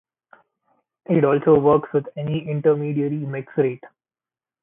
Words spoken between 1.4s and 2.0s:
works